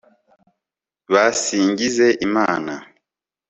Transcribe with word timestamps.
basingize 1.13 2.07
imana 2.27 2.73